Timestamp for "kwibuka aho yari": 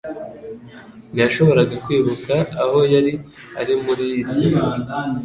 1.85-3.13